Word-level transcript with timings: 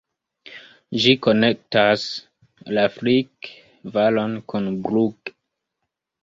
Ĝi 1.01 1.11
konektas 1.27 2.05
la 2.77 2.87
Frick-Valon 2.95 4.35
kun 4.55 4.71
Brugg. 4.89 5.33